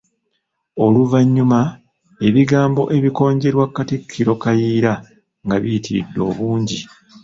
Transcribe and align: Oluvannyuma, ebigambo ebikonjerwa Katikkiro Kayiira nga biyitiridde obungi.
Oluvannyuma, 0.85 1.59
ebigambo 2.27 2.81
ebikonjerwa 2.97 3.65
Katikkiro 3.75 4.33
Kayiira 4.43 4.93
nga 5.45 5.55
biyitiridde 5.61 6.19
obungi. 6.29 6.79